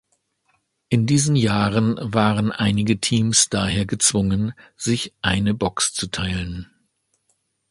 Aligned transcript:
In 0.89 1.05
diesen 1.05 1.35
Jahren 1.35 1.95
waren 2.01 2.51
einige 2.51 2.99
Teams 2.99 3.49
daher 3.49 3.85
gezwungen, 3.85 4.53
sich 4.75 5.13
eine 5.21 5.53
Box 5.53 5.93
zu 5.93 6.07
teilen. 6.09 6.71